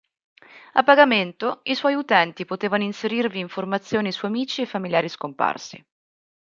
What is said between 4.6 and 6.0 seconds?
e familiari scomparsi.